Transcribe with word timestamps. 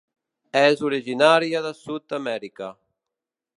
És 0.61 0.81
originària 0.87 1.61
de 1.67 1.73
Sud-amèrica. 1.83 2.71